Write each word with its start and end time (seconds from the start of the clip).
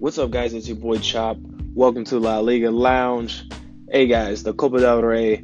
What's 0.00 0.16
up, 0.16 0.30
guys? 0.30 0.54
It's 0.54 0.66
your 0.66 0.78
boy 0.78 0.96
Chop. 0.96 1.36
Welcome 1.74 2.04
to 2.04 2.18
La 2.18 2.38
Liga 2.38 2.70
Lounge. 2.70 3.46
Hey, 3.90 4.06
guys, 4.06 4.42
the 4.42 4.54
Copa 4.54 4.80
del 4.80 5.02
Rey 5.02 5.42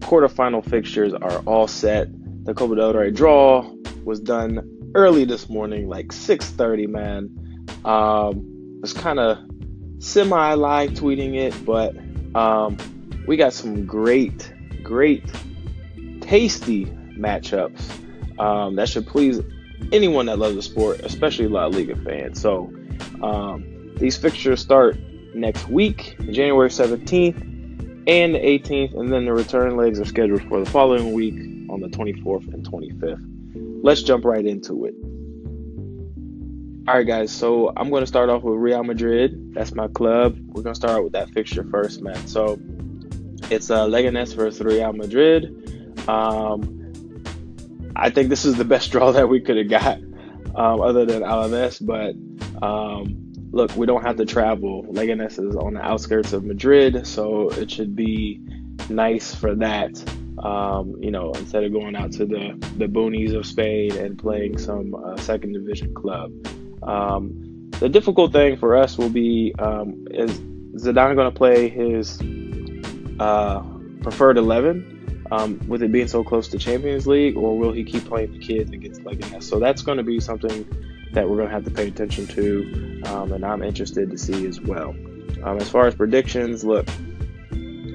quarterfinal 0.00 0.68
fixtures 0.68 1.14
are 1.14 1.38
all 1.46 1.66
set. 1.66 2.08
The 2.44 2.52
Copa 2.52 2.74
del 2.74 2.92
Rey 2.92 3.10
draw 3.10 3.66
was 4.04 4.20
done 4.20 4.92
early 4.94 5.24
this 5.24 5.48
morning, 5.48 5.88
like 5.88 6.08
6:30. 6.08 6.86
Man, 6.88 7.66
um, 7.86 8.80
was 8.82 8.92
kind 8.92 9.18
of 9.18 9.38
semi 9.98 10.52
live 10.52 10.90
tweeting 10.90 11.34
it, 11.34 11.54
but 11.64 11.96
um, 12.38 12.76
we 13.26 13.38
got 13.38 13.54
some 13.54 13.86
great, 13.86 14.52
great, 14.82 15.24
tasty 16.20 16.84
matchups 16.84 18.38
um, 18.38 18.76
that 18.76 18.90
should 18.90 19.06
please 19.06 19.40
anyone 19.90 20.26
that 20.26 20.38
loves 20.38 20.54
the 20.54 20.60
sport, 20.60 21.00
especially 21.00 21.48
La 21.48 21.64
Liga 21.64 21.96
fans. 21.96 22.38
So. 22.38 22.70
Um, 23.22 23.72
these 23.96 24.16
fixtures 24.16 24.60
start 24.60 24.96
next 25.34 25.68
week, 25.68 26.16
January 26.30 26.68
17th 26.68 27.42
and 28.06 28.34
the 28.34 28.38
18th, 28.38 28.98
and 28.98 29.12
then 29.12 29.24
the 29.24 29.32
return 29.32 29.76
legs 29.76 29.98
are 30.00 30.04
scheduled 30.04 30.42
for 30.48 30.60
the 30.60 30.70
following 30.70 31.12
week 31.12 31.34
on 31.70 31.80
the 31.80 31.88
24th 31.88 32.52
and 32.54 32.64
25th. 32.64 33.82
Let's 33.82 34.02
jump 34.02 34.24
right 34.24 34.44
into 34.44 34.84
it. 34.86 34.94
All 36.88 36.94
right, 36.94 37.06
guys. 37.06 37.32
So 37.32 37.72
I'm 37.76 37.90
going 37.90 38.02
to 38.02 38.06
start 38.06 38.30
off 38.30 38.44
with 38.44 38.54
Real 38.54 38.84
Madrid. 38.84 39.54
That's 39.54 39.74
my 39.74 39.88
club. 39.88 40.38
We're 40.46 40.62
going 40.62 40.74
to 40.74 40.78
start 40.78 40.92
out 40.92 41.02
with 41.02 41.14
that 41.14 41.30
fixture 41.30 41.64
first, 41.64 42.00
man. 42.00 42.28
So 42.28 42.60
it's 43.50 43.70
uh, 43.70 43.86
Leganes 43.86 44.34
versus 44.34 44.60
Real 44.60 44.92
Madrid. 44.92 45.98
Um, 46.08 46.92
I 47.96 48.10
think 48.10 48.28
this 48.28 48.44
is 48.44 48.54
the 48.54 48.64
best 48.64 48.90
draw 48.92 49.10
that 49.12 49.28
we 49.28 49.40
could 49.40 49.56
have 49.56 49.68
got, 49.68 49.98
um, 50.54 50.80
other 50.80 51.04
than 51.04 51.22
Alaves. 51.22 51.84
But 51.84 52.14
um, 52.64 53.25
look, 53.50 53.74
we 53.76 53.86
don't 53.86 54.02
have 54.02 54.16
to 54.16 54.26
travel. 54.26 54.84
Leganes 54.84 55.38
is 55.38 55.56
on 55.56 55.74
the 55.74 55.82
outskirts 55.82 56.32
of 56.32 56.44
Madrid, 56.44 57.06
so 57.06 57.50
it 57.50 57.70
should 57.70 57.96
be 57.96 58.40
nice 58.88 59.34
for 59.34 59.54
that. 59.56 59.92
Um, 60.38 60.96
you 61.00 61.10
know, 61.10 61.32
instead 61.32 61.64
of 61.64 61.72
going 61.72 61.96
out 61.96 62.12
to 62.12 62.26
the, 62.26 62.58
the 62.76 62.86
boonies 62.86 63.34
of 63.34 63.46
Spain 63.46 63.96
and 63.96 64.18
playing 64.18 64.58
some 64.58 64.94
uh, 64.94 65.16
second 65.16 65.52
division 65.54 65.94
club. 65.94 66.30
Um, 66.82 67.70
the 67.80 67.88
difficult 67.88 68.32
thing 68.32 68.56
for 68.58 68.76
us 68.76 68.98
will 68.98 69.08
be 69.08 69.54
um, 69.58 70.06
is 70.10 70.38
Zidane 70.76 71.14
going 71.14 71.30
to 71.30 71.36
play 71.36 71.68
his 71.68 72.20
uh, 73.18 73.62
preferred 74.02 74.36
11 74.36 75.26
um, 75.30 75.60
with 75.66 75.82
it 75.82 75.90
being 75.90 76.08
so 76.08 76.22
close 76.22 76.48
to 76.48 76.58
Champions 76.58 77.06
League, 77.06 77.36
or 77.36 77.56
will 77.58 77.72
he 77.72 77.84
keep 77.84 78.04
playing 78.04 78.32
the 78.32 78.38
kids 78.38 78.70
against 78.70 79.02
Leganes? 79.02 79.44
So 79.44 79.58
that's 79.58 79.82
going 79.82 79.98
to 79.98 80.04
be 80.04 80.20
something 80.20 80.66
that 81.12 81.28
we're 81.28 81.36
going 81.36 81.48
to 81.48 81.54
have 81.54 81.64
to 81.64 81.70
pay 81.70 81.88
attention 81.88 82.26
to, 82.28 83.02
um, 83.06 83.32
and 83.32 83.44
I'm 83.44 83.62
interested 83.62 84.10
to 84.10 84.18
see 84.18 84.46
as 84.46 84.60
well. 84.60 84.94
Um, 85.42 85.58
as 85.58 85.68
far 85.68 85.86
as 85.86 85.94
predictions, 85.94 86.64
look, 86.64 86.86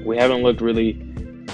we 0.06 0.18
haven't 0.18 0.44
looked 0.44 0.62
really 0.62 0.94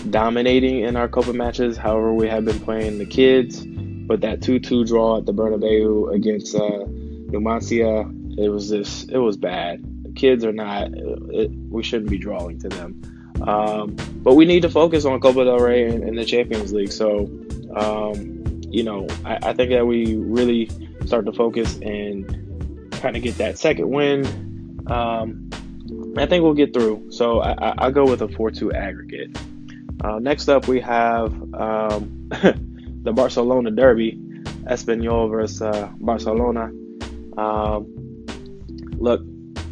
dominating 0.09 0.81
in 0.81 0.95
our 0.95 1.07
Copa 1.07 1.33
matches. 1.33 1.77
However, 1.77 2.13
we 2.13 2.27
have 2.27 2.45
been 2.45 2.59
playing 2.59 2.97
the 2.99 3.05
kids, 3.05 3.65
but 3.65 4.21
that 4.21 4.39
2-2 4.39 4.87
draw 4.87 5.17
at 5.17 5.25
the 5.25 5.33
Bernabeu 5.33 6.13
against 6.13 6.55
uh, 6.55 6.85
Numancia, 7.29 8.13
it 8.37 8.49
was 8.49 8.69
just 8.69 9.11
it 9.11 9.17
was 9.17 9.35
bad. 9.35 9.83
The 10.03 10.11
kids 10.11 10.45
are 10.45 10.53
not. 10.53 10.91
It, 10.93 11.51
we 11.69 11.83
shouldn't 11.83 12.09
be 12.09 12.17
drawing 12.17 12.59
to 12.59 12.69
them. 12.69 13.01
Um, 13.41 13.95
but 14.23 14.35
we 14.35 14.45
need 14.45 14.61
to 14.61 14.69
focus 14.69 15.05
on 15.05 15.19
Copa 15.19 15.45
del 15.45 15.59
Rey 15.59 15.87
and, 15.89 16.03
and 16.03 16.17
the 16.17 16.25
Champions 16.25 16.73
League. 16.73 16.91
So, 16.91 17.29
um, 17.75 18.61
you 18.69 18.83
know, 18.83 19.07
I, 19.25 19.37
I, 19.41 19.53
think 19.53 19.69
that 19.71 19.85
we 19.85 20.15
really 20.15 20.69
start 21.07 21.25
to 21.25 21.33
focus 21.33 21.79
and 21.81 22.91
kind 22.91 23.15
of 23.15 23.23
get 23.23 23.37
that 23.37 23.57
second 23.57 23.89
win. 23.89 24.25
Um, 24.87 25.49
I 26.17 26.25
think 26.25 26.43
we'll 26.43 26.53
get 26.53 26.73
through. 26.73 27.11
So 27.11 27.39
I, 27.39 27.85
will 27.85 27.93
go 27.93 28.05
with 28.05 28.21
a 28.21 28.27
4 28.27 28.51
2 28.51 28.73
aggregate. 28.73 29.37
Uh, 30.03 30.19
next 30.19 30.47
up, 30.47 30.67
we 30.67 30.79
have 30.81 31.31
um, 31.53 32.29
the 33.03 33.13
Barcelona 33.13 33.71
Derby, 33.71 34.19
Espanyol 34.69 35.29
versus 35.29 35.61
uh, 35.61 35.91
Barcelona. 35.99 36.71
Um, 37.37 38.25
look, 38.97 39.21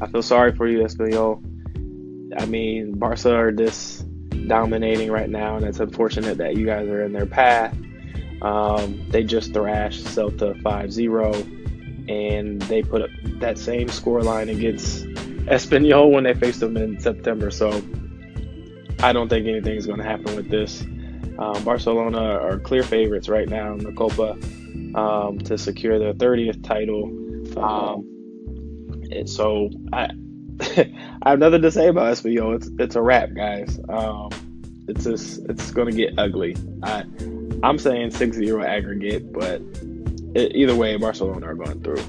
I 0.02 0.08
feel 0.08 0.24
sorry 0.24 0.56
for 0.56 0.68
you, 0.68 0.80
Espanyol. 0.80 1.44
I 2.38 2.46
mean, 2.46 2.98
Barca 2.98 3.34
are 3.34 3.52
just 3.52 4.06
dominating 4.48 5.12
right 5.12 5.30
now, 5.30 5.58
and 5.58 5.66
it's 5.66 5.80
unfortunate 5.80 6.38
that 6.38 6.58
you 6.58 6.66
guys 6.66 6.88
are 6.88 7.04
in 7.04 7.14
their 7.14 7.26
path. 7.26 7.76
Um, 8.42 9.06
they 9.10 9.24
just 9.24 9.54
thrashed 9.54 10.04
Celta 10.04 10.62
5 10.62 10.92
0, 10.92 11.34
and 12.08 12.62
they 12.64 12.82
put 12.82 13.02
up 13.02 13.10
that 13.40 13.58
same 13.58 13.88
scoreline 13.88 14.50
against 14.50 15.06
Espanyol 15.48 16.12
when 16.12 16.24
they 16.24 16.34
faced 16.34 16.60
them 16.60 16.78
in 16.78 17.00
September. 17.00 17.52
So 17.52 17.82
I 19.00 19.14
don't 19.14 19.30
think 19.30 19.48
anything's 19.48 19.86
going 19.86 20.00
to 20.00 20.06
happen 20.06 20.36
with 20.36 20.50
this. 20.50 20.82
Um, 21.38 21.64
Barcelona 21.64 22.20
are 22.20 22.60
clear 22.60 22.84
favorites 22.84 23.28
right 23.28 23.48
now 23.48 23.74
in 23.74 23.80
the 23.80 23.92
Copa 23.92 24.38
um, 24.98 25.40
to 25.40 25.58
secure 25.58 26.00
their 26.00 26.14
30th 26.14 26.64
title. 26.64 27.06
Um, 27.62 28.10
and 29.12 29.30
so 29.30 29.70
I, 29.92 30.10
I 31.24 31.30
have 31.30 31.40
nothing 31.40 31.62
to 31.62 31.72
say 31.72 31.88
about 31.88 32.14
Espanyol. 32.14 32.56
It's 32.56 32.70
it's 32.80 32.96
a 32.96 33.02
wrap, 33.02 33.34
guys. 33.36 33.80
Um, 33.90 34.30
it's 34.88 35.04
just 35.04 35.40
it's 35.50 35.72
going 35.72 35.90
to 35.90 35.96
get 35.96 36.18
ugly. 36.18 36.56
I 36.84 37.04
I'm 37.66 37.80
saying 37.80 38.12
6-0 38.12 38.64
aggregate, 38.64 39.34
but 39.34 39.60
it, 40.36 40.56
either 40.56 40.76
way, 40.76 40.96
Barcelona 40.98 41.48
are 41.48 41.56
going 41.56 41.82
through. 41.82 42.04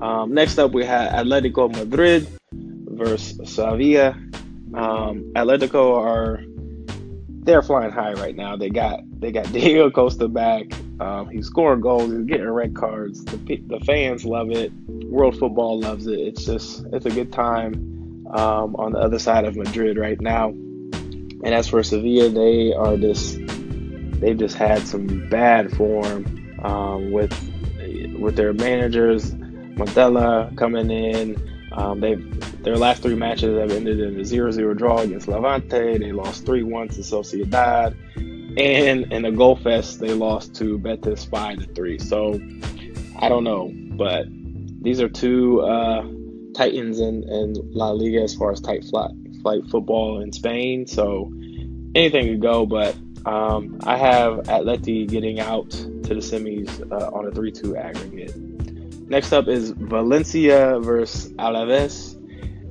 Um, 0.00 0.32
next 0.32 0.58
up, 0.58 0.70
we 0.70 0.84
have 0.84 1.10
Atletico 1.12 1.74
Madrid 1.74 2.28
versus 2.52 3.52
Sevilla. 3.52 4.10
Um, 4.74 5.32
Atletico 5.34 5.96
are 5.96 6.44
they're 7.42 7.62
flying 7.62 7.90
high 7.90 8.12
right 8.12 8.36
now. 8.36 8.54
They 8.56 8.70
got 8.70 9.00
they 9.20 9.32
got 9.32 9.50
Diego 9.52 9.90
Costa 9.90 10.28
back. 10.28 10.66
Um, 11.00 11.30
he's 11.30 11.46
scoring 11.46 11.80
goals. 11.80 12.12
He's 12.12 12.24
getting 12.24 12.48
red 12.48 12.76
cards. 12.76 13.24
The, 13.24 13.36
the 13.66 13.80
fans 13.84 14.24
love 14.24 14.52
it. 14.52 14.72
World 14.86 15.36
football 15.36 15.80
loves 15.80 16.06
it. 16.06 16.20
It's 16.20 16.44
just 16.44 16.84
it's 16.92 17.06
a 17.06 17.10
good 17.10 17.32
time 17.32 17.74
um, 18.32 18.76
on 18.76 18.92
the 18.92 18.98
other 18.98 19.18
side 19.18 19.44
of 19.44 19.56
Madrid 19.56 19.98
right 19.98 20.20
now. 20.20 20.50
And 20.50 21.48
as 21.54 21.68
for 21.68 21.82
Sevilla, 21.82 22.28
they 22.28 22.72
are 22.72 22.96
just 22.96 23.38
they've 24.20 24.38
just 24.38 24.56
had 24.56 24.86
some 24.86 25.28
bad 25.28 25.74
form 25.76 26.24
um, 26.62 27.10
with 27.10 27.32
with 28.18 28.36
their 28.36 28.52
managers, 28.52 29.32
Montella 29.76 30.56
coming 30.56 30.90
in. 30.90 31.70
Um, 31.72 32.00
they've 32.00 32.62
their 32.62 32.76
last 32.76 33.02
three 33.02 33.14
matches 33.14 33.58
have 33.58 33.70
ended 33.70 34.00
in 34.00 34.18
a 34.18 34.22
0-0 34.22 34.76
draw 34.76 34.98
against 34.98 35.28
Levante. 35.28 35.98
They 35.98 36.10
lost 36.10 36.44
3-1 36.44 36.94
to 36.94 37.00
Sociedad, 37.02 37.94
and 38.58 39.12
in 39.12 39.24
a 39.24 39.30
goal 39.30 39.56
fest 39.56 40.00
they 40.00 40.12
lost 40.12 40.54
to 40.56 40.78
Betis 40.78 41.24
five 41.26 41.58
to 41.58 41.66
three. 41.74 41.98
So 41.98 42.40
I 43.18 43.28
don't 43.28 43.44
know, 43.44 43.70
but 43.96 44.26
these 44.80 45.00
are 45.00 45.08
two 45.08 45.60
uh, 45.60 46.06
titans 46.54 47.00
in, 47.00 47.22
in 47.28 47.54
La 47.72 47.90
Liga 47.90 48.22
as 48.22 48.34
far 48.34 48.52
as 48.52 48.60
tight 48.60 48.84
flight, 48.84 49.12
flight 49.42 49.62
football 49.70 50.20
in 50.20 50.32
Spain. 50.32 50.86
So 50.86 51.32
anything 51.94 52.26
could 52.26 52.40
go, 52.40 52.66
but 52.66 52.96
um, 53.26 53.78
I 53.82 53.96
have 53.96 54.44
Atleti 54.44 55.08
getting 55.08 55.40
out 55.40 55.70
to 55.70 56.14
the 56.14 56.20
semis 56.20 56.80
uh, 56.92 57.10
on 57.12 57.26
a 57.26 57.32
3 57.32 57.50
2 57.50 57.76
aggregate. 57.76 58.36
Next 59.08 59.32
up 59.32 59.48
is 59.48 59.70
Valencia 59.70 60.78
versus 60.80 61.32
Alaves. 61.32 62.14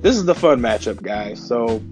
This 0.00 0.16
is 0.16 0.24
the 0.24 0.34
fun 0.34 0.60
matchup, 0.60 1.02
guys. 1.02 1.46
So, 1.46 1.82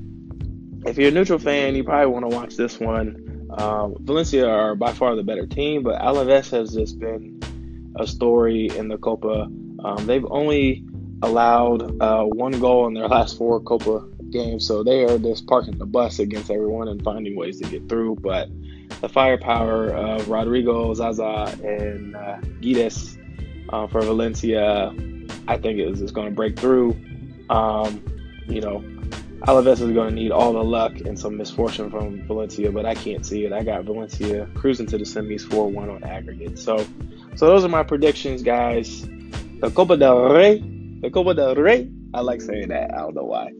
if 0.87 0.97
you're 0.97 1.09
a 1.09 1.13
neutral 1.13 1.39
fan, 1.39 1.75
you 1.75 1.85
probably 1.85 2.07
want 2.07 2.31
to 2.31 2.35
watch 2.35 2.57
this 2.57 2.81
one. 2.81 3.49
Um, 3.51 3.97
Valencia 4.01 4.49
are 4.49 4.75
by 4.75 4.93
far 4.93 5.15
the 5.15 5.23
better 5.23 5.47
team, 5.47 5.83
but 5.83 6.01
Alaves 6.01 6.51
has 6.51 6.73
just 6.73 6.99
been 6.99 7.41
a 7.97 8.07
story 8.07 8.71
in 8.75 8.89
the 8.89 8.97
Copa. 8.97 9.43
Um, 9.85 10.07
they've 10.07 10.27
only 10.31 10.85
allowed 11.23 12.01
uh, 12.03 12.25
one 12.25 12.59
goal 12.61 12.87
in 12.87 12.95
their 12.95 13.09
last 13.09 13.37
four 13.37 13.61
Copa 13.61 14.07
game, 14.35 14.61
so 14.61 14.83
they 14.83 15.05
are 15.05 15.19
just 15.19 15.47
parking 15.47 15.79
the 15.79 15.87
bus 15.87 16.19
against 16.19 16.51
everyone 16.51 16.89
and 16.89 17.03
finding 17.03 17.37
ways 17.37 17.59
to 17.61 17.69
get 17.71 17.89
through. 17.89 18.17
But 18.17 18.51
the 19.01 19.09
firepower 19.09 19.89
of 19.89 20.29
Rodrigo, 20.29 20.93
Zaza, 20.93 21.57
and 21.65 22.15
uh, 22.15 22.37
Guedes 22.61 23.17
uh, 23.71 23.87
for 23.87 24.03
Valencia, 24.03 24.93
I 25.49 25.57
think 25.57 25.81
is, 25.81 26.03
is 26.03 26.11
going 26.11 26.29
to 26.29 26.35
break 26.35 26.59
through. 26.59 26.91
Um, 27.49 28.05
you 28.47 28.61
know, 28.61 28.81
Alaves 29.47 29.81
is 29.81 29.93
going 29.93 30.11
to 30.11 30.15
need 30.15 30.33
all 30.33 30.53
the 30.53 30.65
luck 30.65 30.93
and 31.01 31.19
some 31.19 31.37
misfortune 31.37 31.91
from 31.91 32.27
Valencia, 32.27 32.71
but 32.73 32.85
I 32.85 32.95
can't 32.95 33.25
see 33.25 33.45
it. 33.47 33.53
I 33.53 33.63
got 33.63 33.85
Valencia 33.85 34.49
cruising 34.55 34.87
to 34.89 34.99
the 34.99 35.05
semis 35.05 35.43
4 35.43 35.71
1 35.71 35.89
on 35.89 36.05
aggregate. 36.05 36.59
So, 36.59 36.85
so 37.37 37.47
those 37.47 37.65
are 37.65 37.69
my 37.69 37.85
predictions, 37.85 38.43
guys. 38.43 39.07
The 39.61 39.71
Copa 39.71 39.97
del 39.97 40.29
Rey, 40.31 40.59
the 41.01 41.11
Copa 41.11 41.35
del 41.35 41.55
Rey. 41.55 41.91
I 42.13 42.21
like 42.21 42.43
saying 42.43 42.69
that. 42.69 42.93
I 42.93 42.99
don't 42.99 43.15
know 43.15 43.25
why 43.25 43.51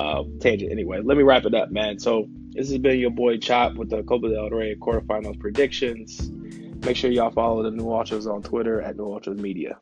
uh, 0.00 0.24
tangent 0.40 0.70
anyway. 0.70 1.00
Let 1.02 1.16
me 1.16 1.22
wrap 1.22 1.44
it 1.44 1.54
up, 1.54 1.70
man. 1.70 1.98
So 1.98 2.28
this 2.52 2.68
has 2.68 2.78
been 2.78 2.98
your 2.98 3.10
boy 3.10 3.38
Chop 3.38 3.74
with 3.74 3.90
the 3.90 4.02
Copa 4.02 4.28
del 4.28 4.50
Rey 4.50 4.76
quarterfinals 4.76 5.38
predictions. 5.38 6.30
Make 6.84 6.96
sure 6.96 7.10
y'all 7.10 7.30
follow 7.30 7.62
the 7.62 7.70
New 7.70 7.90
Ultras 7.90 8.26
on 8.26 8.42
Twitter 8.42 8.80
at 8.80 8.96
New 8.96 9.04
Ultras 9.04 9.38
Media. 9.38 9.78